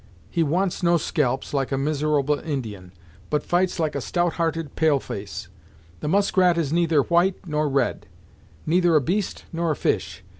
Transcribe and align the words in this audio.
He 0.31 0.41
wants 0.41 0.81
no 0.81 0.97
scalps, 0.97 1.53
like 1.53 1.71
a 1.71 1.77
miserable 1.77 2.39
Indian, 2.39 2.91
but 3.29 3.43
fights 3.45 3.79
like 3.79 3.93
a 3.93 4.01
stout 4.01 4.33
hearted 4.33 4.75
pale 4.75 4.99
face. 4.99 5.47
The 5.99 6.07
Muskrat 6.07 6.57
is 6.57 6.73
neither 6.73 7.01
white, 7.03 7.35
nor 7.45 7.69
red. 7.69 8.07
Neither 8.65 8.95
a 8.95 8.99
beast 9.01 9.45
nor 9.53 9.69
a 9.69 9.75
fish. 9.75 10.23